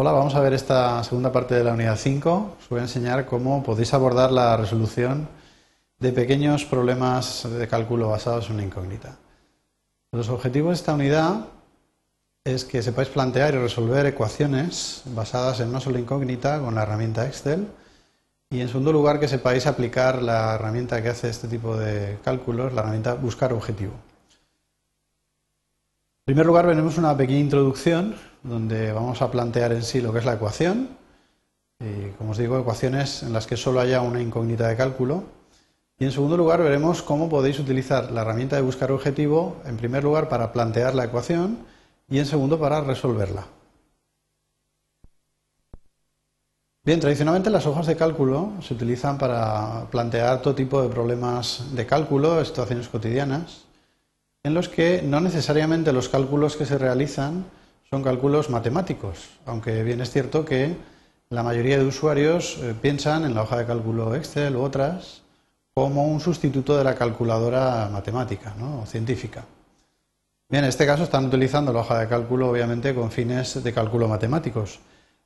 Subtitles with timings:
[0.00, 2.56] Hola, vamos a ver esta segunda parte de la unidad 5.
[2.60, 5.26] Os voy a enseñar cómo podéis abordar la resolución
[5.98, 9.16] de pequeños problemas de cálculo basados en una incógnita.
[10.12, 11.46] Los objetivos de esta unidad
[12.44, 17.26] es que sepáis plantear y resolver ecuaciones basadas en una sola incógnita con la herramienta
[17.26, 17.66] Excel
[18.50, 22.72] y en segundo lugar que sepáis aplicar la herramienta que hace este tipo de cálculos,
[22.72, 23.94] la herramienta buscar objetivo.
[26.18, 30.20] En primer lugar, veremos una pequeña introducción donde vamos a plantear en sí lo que
[30.20, 30.96] es la ecuación.
[31.80, 35.24] Y, como os digo, ecuaciones en las que solo haya una incógnita de cálculo.
[35.98, 40.04] Y en segundo lugar, veremos cómo podéis utilizar la herramienta de buscar objetivo, en primer
[40.04, 41.58] lugar, para plantear la ecuación
[42.08, 43.46] y en segundo, para resolverla.
[46.84, 51.84] Bien, tradicionalmente las hojas de cálculo se utilizan para plantear todo tipo de problemas de
[51.84, 53.68] cálculo, situaciones cotidianas
[54.44, 57.44] en los que no necesariamente los cálculos que se realizan
[57.90, 60.76] son cálculos matemáticos, aunque bien es cierto que
[61.30, 65.22] la mayoría de usuarios eh, piensan en la hoja de cálculo Excel u otras
[65.74, 69.44] como un sustituto de la calculadora matemática o científica.
[70.50, 74.08] Bien, en este caso están utilizando la hoja de cálculo obviamente con fines de cálculo
[74.08, 74.80] matemáticos,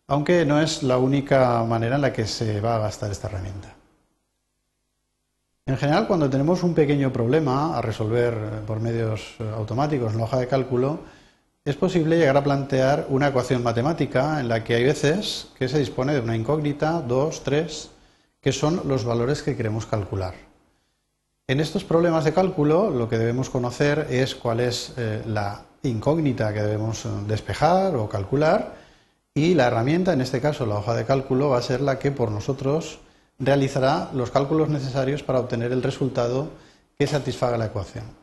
[0.09, 3.75] aunque no es la única manera en la que se va a gastar esta herramienta.
[5.65, 8.35] En general, cuando tenemos un pequeño problema a resolver
[8.67, 11.01] por medios eh, automáticos en la hoja de cálculo,
[11.65, 15.79] es posible llegar a plantear una ecuación matemática en la que hay veces que se
[15.79, 17.91] dispone de una incógnita, dos, tres,
[18.41, 20.35] que son los valores que queremos calcular.
[21.47, 26.53] En estos problemas de cálculo lo que debemos conocer es cuál es eh, la incógnita
[26.53, 28.75] que debemos eh, despejar o calcular
[29.33, 32.11] y la herramienta, en este caso la hoja de cálculo, va a ser la que
[32.11, 32.99] por nosotros
[33.39, 36.51] realizará los cálculos necesarios para obtener el resultado
[36.99, 38.22] que satisfaga la ecuación.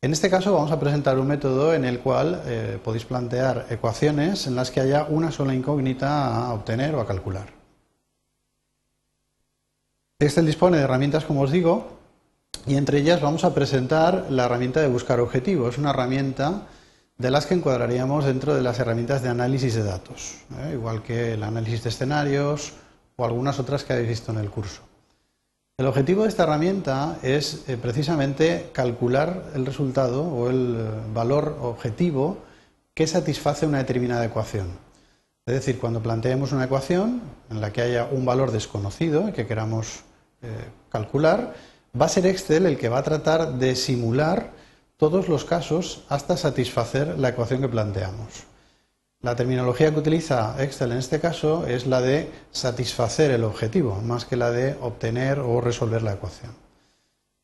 [0.00, 4.46] En este caso vamos a presentar un método en el cual eh, podéis plantear ecuaciones
[4.46, 7.48] en las que haya una sola incógnita a obtener o a calcular.
[10.20, 11.98] Excel dispone de herramientas, como os digo,
[12.64, 15.78] y entre ellas vamos a presentar la herramienta de buscar objetivos.
[15.78, 16.62] Una herramienta
[17.16, 20.74] de las que encuadraríamos dentro de las herramientas de análisis de datos, ¿eh?
[20.74, 22.72] igual que el análisis de escenarios
[23.16, 24.87] o algunas otras que habéis visto en el curso.
[25.78, 31.56] El objetivo de esta herramienta es eh, precisamente calcular el resultado o el eh, valor
[31.62, 32.38] objetivo
[32.94, 34.66] que satisface una determinada ecuación.
[35.46, 40.00] Es decir, cuando planteemos una ecuación en la que haya un valor desconocido que queramos
[40.42, 40.48] eh,
[40.88, 41.54] calcular,
[41.94, 44.50] va a ser Excel el que va a tratar de simular
[44.96, 48.47] todos los casos hasta satisfacer la ecuación que planteamos.
[49.20, 54.24] La terminología que utiliza Excel en este caso es la de satisfacer el objetivo, más
[54.24, 56.52] que la de obtener o resolver la ecuación.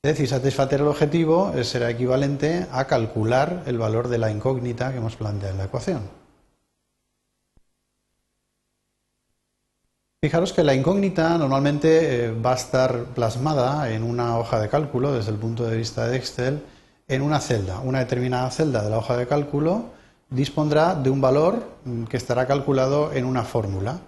[0.04, 4.98] Es decir, satisfacer el objetivo será equivalente a calcular el valor de la incógnita que
[4.98, 6.02] hemos planteado en la ecuación.
[10.22, 15.12] Fijaros que la incógnita normalmente eh, va a estar plasmada en una hoja de cálculo
[15.12, 16.62] desde el punto de vista de Excel
[17.08, 19.93] en una celda, una determinada celda de la hoja de cálculo
[20.34, 24.00] dispondrá de un valor mm, que estará calculado en una fórmula.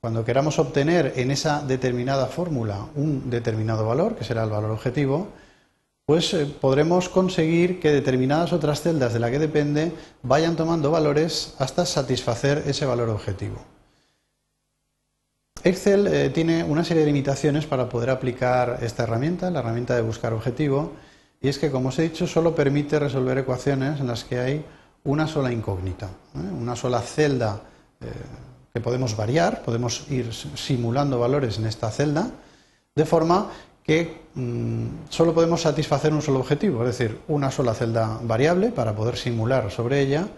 [0.00, 5.28] Cuando queramos obtener en esa determinada fórmula un determinado valor, que será el valor objetivo,
[6.06, 9.92] pues eh, podremos conseguir que determinadas otras celdas de la que depende
[10.22, 13.56] vayan tomando valores hasta satisfacer ese valor objetivo.
[15.62, 20.02] Excel eh, tiene una serie de limitaciones para poder aplicar esta herramienta, la herramienta de
[20.02, 20.92] buscar objetivo,
[21.42, 24.64] y es que, como os he dicho, solo permite resolver ecuaciones en las que hay
[25.04, 26.38] una sola incógnita, ¿eh?
[26.38, 27.60] una sola celda
[28.00, 28.06] eh,
[28.72, 32.30] que podemos variar, podemos ir simulando valores en esta celda,
[32.94, 33.50] de forma
[33.82, 38.94] que mm, solo podemos satisfacer un solo objetivo, es decir, una sola celda variable para
[38.94, 40.28] poder simular sobre ella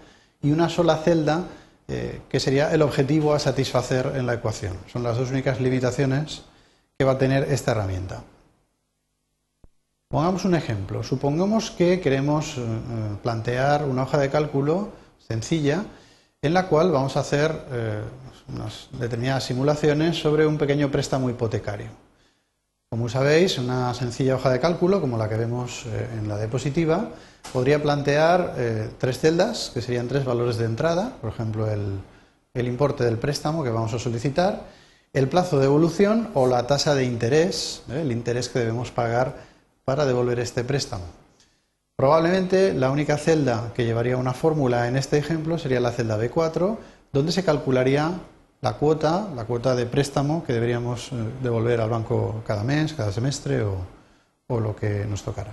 [0.41, 1.44] y una sola celda
[1.89, 4.77] eh, que sería el objetivo a satisfacer en la ecuación.
[4.91, 6.43] Son las dos únicas limitaciones
[6.97, 8.23] que va a tener esta herramienta.
[10.12, 11.03] Pongamos un ejemplo.
[11.03, 12.61] Supongamos que queremos eh,
[13.23, 14.91] plantear una hoja de cálculo
[15.26, 15.87] sencilla
[16.43, 18.03] en la cual vamos a hacer eh,
[18.55, 21.87] unas determinadas simulaciones sobre un pequeño préstamo hipotecario.
[22.91, 27.08] Como sabéis, una sencilla hoja de cálculo, como la que vemos eh, en la diapositiva,
[27.50, 28.55] podría plantear
[28.99, 33.70] tres celdas, que serían tres valores de entrada, por ejemplo, el importe del préstamo que
[33.70, 34.67] vamos a solicitar,
[35.15, 39.51] el plazo de evolución o la tasa de interés, el interés que debemos pagar
[39.84, 41.05] para devolver este préstamo.
[41.96, 46.76] Probablemente la única celda que llevaría una fórmula en este ejemplo sería la celda B4,
[47.12, 48.20] donde se calcularía
[48.61, 53.12] la cuota, la cuota de préstamo que deberíamos eh, devolver al banco cada mes, cada
[53.12, 53.76] semestre o,
[54.46, 55.52] o lo que nos tocara.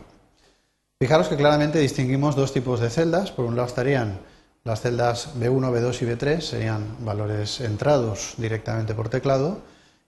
[1.00, 3.31] Fijaros que claramente distinguimos dos tipos de celdas.
[3.31, 4.20] Por un lado estarían
[4.66, 9.60] Las celdas B1, B2 y B3 serían valores entrados directamente por teclado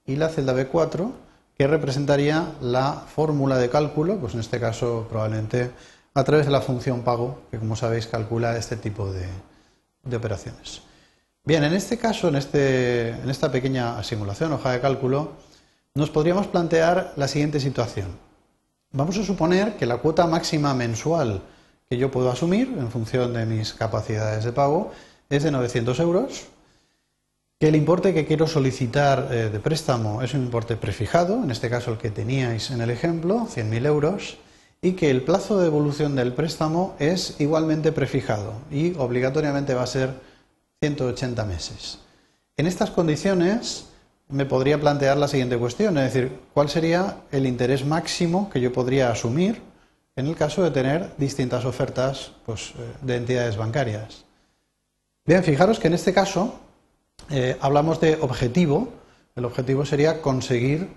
[0.06, 1.10] y la celda B4
[1.62, 5.70] que representaría la fórmula de cálculo, pues en este caso probablemente
[6.16, 9.28] a través de la función pago, que como sabéis calcula este tipo de,
[10.18, 10.82] operaciones.
[11.46, 15.34] Bien, en este caso, en, este, en esta pequeña simulación, hoja de cálculo,
[15.94, 18.08] nos podríamos plantear la siguiente situación.
[18.92, 21.44] Vamos a suponer que la cuota máxima mensual
[21.88, 24.94] que yo puedo asumir en función de mis capacidades de pago
[25.30, 26.48] es de 900 euros,
[27.62, 31.70] que el importe que quiero solicitar eh, de préstamo es un importe prefijado, en este
[31.70, 34.40] caso el que teníais en el ejemplo, 100.000 euros,
[34.82, 39.86] y que el plazo de evolución del préstamo es igualmente prefijado y obligatoriamente va a
[39.86, 40.16] ser
[40.82, 42.00] 180 meses.
[42.58, 43.86] En estas condiciones
[44.28, 48.74] me podría plantear la siguiente cuestión, es decir, ¿cuál sería el interés máximo que yo
[48.74, 49.62] podría asumir
[50.16, 54.26] en el caso de tener distintas ofertas pues, eh, de entidades bancarias?
[55.28, 56.60] Bien, fijaros que en este caso
[57.30, 58.90] eh, hablamos de objetivo.
[59.36, 60.90] El objetivo sería conseguir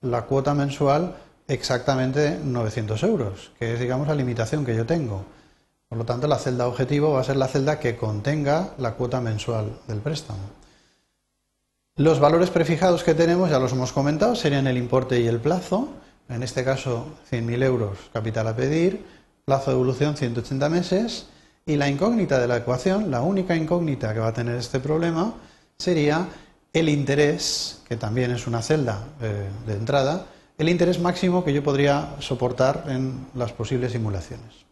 [0.00, 1.16] la cuota mensual
[1.48, 5.24] exactamente 900 euros, que es, digamos, la limitación que yo tengo.
[5.88, 9.20] Por lo tanto, la celda objetivo va a ser la celda que contenga la cuota
[9.20, 10.40] mensual del préstamo.
[11.96, 15.90] Los valores prefijados que tenemos, ya los hemos comentado, serían el importe y el plazo.
[16.30, 19.04] En este caso, 100.000 euros capital a pedir,
[19.44, 21.26] plazo de evolución 180 meses.
[21.66, 25.34] Y la incógnita de la ecuación, la única incógnita que va a tener este problema,
[25.82, 26.28] sería
[26.72, 30.26] el interés, que también es una celda eh, de entrada,
[30.56, 34.64] el interés máximo que yo podría soportar en las posibles simulaciones.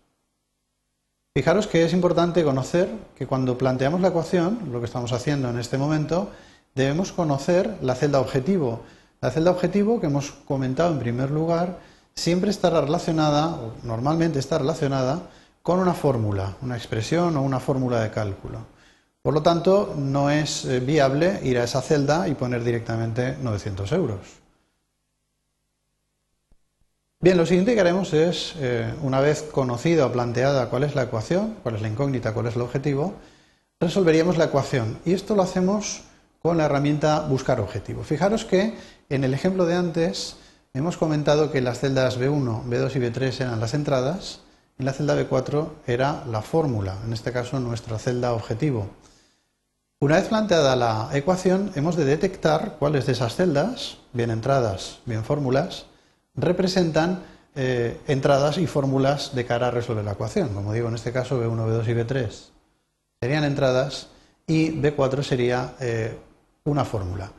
[1.34, 5.58] Fijaros que es importante conocer que cuando planteamos la ecuación, lo que estamos haciendo en
[5.58, 6.30] este momento,
[6.74, 8.82] debemos conocer la celda objetivo.
[9.20, 11.78] La celda objetivo que hemos comentado en primer lugar
[12.14, 15.22] siempre está relacionada, o normalmente está relacionada,
[15.62, 18.79] con una fórmula, una expresión o una fórmula de cálculo.
[19.22, 23.92] Por lo tanto, no es eh, viable ir a esa celda y poner directamente 900
[23.92, 24.20] euros.
[27.20, 31.02] Bien, lo siguiente que haremos es, eh, una vez conocida o planteada cuál es la
[31.02, 33.12] ecuación, cuál es la incógnita, cuál es el objetivo,
[33.78, 34.98] resolveríamos la ecuación.
[35.04, 36.00] Y esto lo hacemos
[36.40, 38.04] con la herramienta buscar objetivo.
[38.04, 38.74] Fijaros que
[39.10, 40.36] en el ejemplo de antes
[40.72, 44.40] hemos comentado que las celdas B1, B2 y B3 eran las entradas
[44.78, 48.88] y la celda B4 era la fórmula, en este caso nuestra celda objetivo.
[50.02, 55.24] Una vez planteada la ecuación, hemos de detectar cuáles de esas celdas, bien entradas, bien
[55.24, 55.84] fórmulas,
[56.34, 57.22] representan
[57.54, 60.54] eh, entradas y fórmulas de cara a resolver la ecuación.
[60.54, 62.30] Como digo, en este caso B1, B2 y B3
[63.20, 64.08] serían entradas
[64.46, 66.16] y B4 sería eh,
[66.64, 67.30] una fórmula.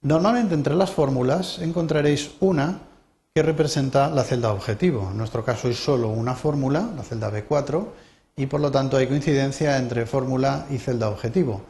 [0.00, 2.78] Normalmente entre las fórmulas encontraréis una
[3.34, 5.10] que representa la celda objetivo.
[5.10, 7.86] En nuestro caso es solo una fórmula, la celda B4,
[8.34, 11.60] y por lo tanto hay coincidencia entre fórmula y celda objetivo.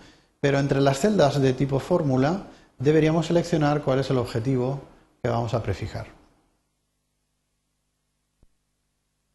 [0.43, 4.81] Pero entre las celdas de tipo fórmula deberíamos seleccionar cuál es el objetivo
[5.23, 6.09] que vamos a prefijar.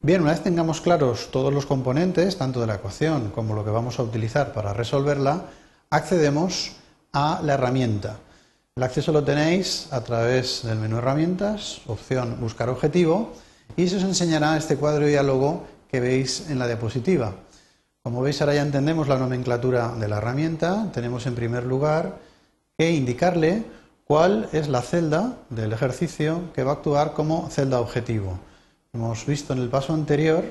[0.02, 3.70] Bien, una vez tengamos claros todos los componentes, tanto de la ecuación como lo que
[3.70, 5.46] vamos a utilizar para resolverla,
[5.90, 6.74] accedemos
[7.14, 8.18] a la herramienta.
[8.76, 13.32] El acceso lo tenéis a través del menú herramientas, opción buscar objetivo,
[13.78, 17.34] y se os enseñará este cuadro de diálogo que veis en la diapositiva.
[18.08, 20.90] Como veis ahora ya entendemos la nomenclatura de la herramienta.
[20.94, 22.20] Tenemos en primer lugar
[22.78, 23.66] que indicarle
[24.06, 28.40] cuál es la celda del ejercicio que va a actuar como celda objetivo.
[28.94, 30.46] Hemos visto en el paso anterior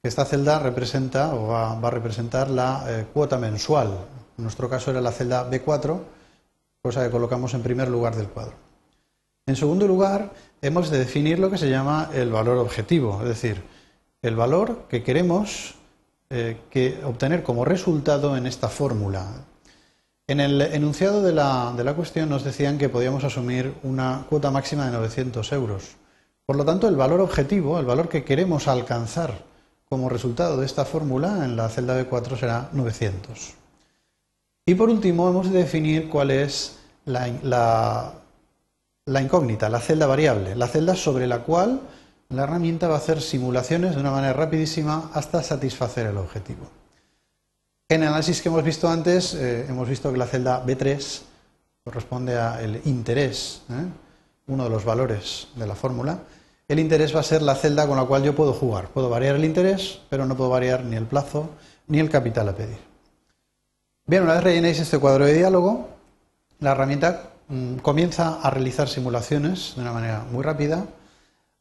[0.00, 3.88] que esta celda representa o va, a representar la eh, cuota mensual.
[4.38, 5.98] En nuestro caso era la celda B4,
[6.82, 8.54] cosa que colocamos en primer lugar del cuadro.
[9.44, 10.30] En segundo lugar,
[10.62, 13.60] hemos de definir lo que se llama el valor objetivo, es decir,
[14.22, 15.75] el valor que queremos
[16.28, 19.44] eh, que obtener como resultado en esta fórmula.
[20.26, 24.50] En el enunciado de la, de la, cuestión nos decían que podíamos asumir una cuota
[24.50, 25.96] máxima de 900 euros.
[26.44, 29.38] Por lo tanto, el valor objetivo, el valor que queremos alcanzar
[29.88, 33.54] como resultado de esta fórmula en la celda B4 será 900.
[34.66, 38.12] Y por último, hemos de definir cuál es la,
[39.04, 41.82] la incógnita, la celda variable, la celda sobre la cual
[42.28, 46.68] la herramienta va a hacer simulaciones de una manera rapidísima hasta satisfacer el objetivo.
[47.88, 51.20] En el análisis que hemos visto antes, eh, hemos visto que la celda B3
[51.84, 53.86] corresponde al interés, ¿eh?
[54.48, 56.18] uno de los valores de la fórmula.
[56.66, 58.88] El interés va a ser la celda con la cual yo puedo jugar.
[58.88, 61.50] Puedo variar el interés, pero no puedo variar ni el plazo
[61.86, 62.78] ni el capital a pedir.
[64.04, 65.88] Bien, una vez rellenéis este cuadro de diálogo,
[66.58, 70.86] la herramienta mm, comienza a realizar simulaciones de una manera muy rápida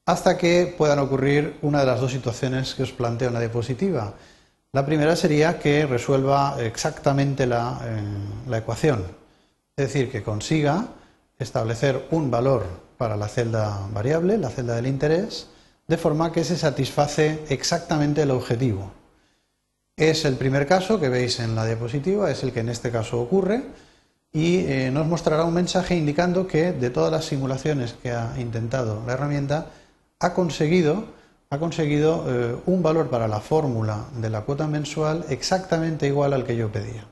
[0.06, 4.14] hasta que puedan ocurrir una de las dos situaciones que os planteo en la diapositiva.
[4.72, 8.02] La primera sería que resuelva exactamente la, eh,
[8.48, 9.04] la ecuación,
[9.76, 10.88] es decir, que consiga
[11.40, 12.66] establecer un valor
[12.98, 15.48] para la celda variable, la celda del interés,
[15.88, 18.92] de forma que se satisface exactamente el objetivo.
[19.98, 23.22] Es el primer caso que veis en la diapositiva, es el que en este caso
[23.22, 23.64] ocurre
[24.34, 29.02] y eh, nos mostrará un mensaje indicando que de todas las simulaciones que ha intentado
[29.08, 29.68] la herramienta
[30.20, 31.06] ha conseguido,
[31.52, 36.72] eh, un valor para la fórmula de la cuota mensual exactamente igual al que yo
[36.72, 37.06] pedía.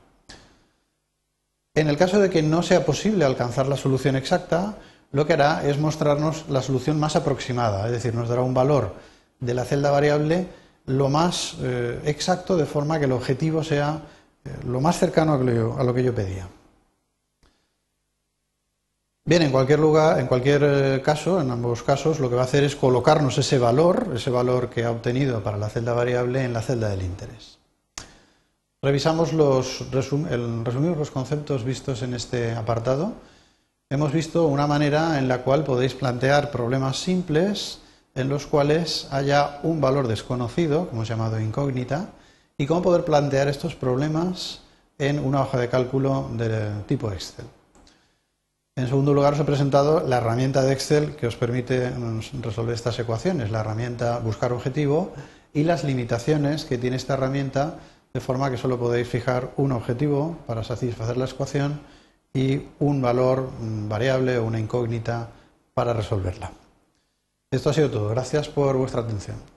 [1.76, 4.76] En el caso de que no sea posible alcanzar la solución exacta,
[5.12, 8.94] lo que hará es mostrarnos la solución más aproximada, es decir, nos dará un valor
[9.40, 10.48] de la celda variable
[10.86, 14.02] lo más eh, exacto de forma que el objetivo sea
[14.66, 16.48] lo más cercano a lo que yo pedía.
[19.26, 22.44] Bien, en cualquier lugar, en cualquier eh, caso, en ambos casos, lo que va a
[22.44, 26.52] hacer es colocarnos ese valor, ese valor que ha obtenido para la celda variable en
[26.52, 27.58] la celda del interés.
[28.82, 29.80] Revisamos los
[30.30, 33.14] el, resumimos los conceptos vistos en este apartado.
[33.90, 37.80] Hemos visto una manera en la cual podéis plantear problemas simples
[38.16, 42.10] en los cuales haya un valor desconocido, como hemos llamado incógnita,
[42.58, 44.60] y cómo poder plantear estos problemas
[44.98, 47.46] en una hoja de cálculo de tipo Excel.
[48.76, 51.94] En segundo lugar, os he presentado la herramienta de Excel que os permite
[52.42, 55.14] resolver estas ecuaciones, la herramienta buscar objetivo
[55.54, 57.78] y las limitaciones que tiene esta herramienta,
[58.12, 61.82] de forma que solo podéis fijar un objetivo para satisfacer la ecuación
[62.34, 65.30] y un valor mm, variable o una incógnita
[65.76, 66.52] para resolverla.
[67.52, 68.10] Esto ha sido todo.
[68.10, 69.53] Gracias por vuestra atención.